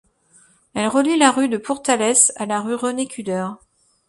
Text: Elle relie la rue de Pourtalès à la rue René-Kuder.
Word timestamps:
Elle 0.73 0.87
relie 0.87 1.15
la 1.15 1.29
rue 1.29 1.47
de 1.47 1.57
Pourtalès 1.59 2.33
à 2.37 2.47
la 2.47 2.59
rue 2.61 2.73
René-Kuder. 2.73 3.49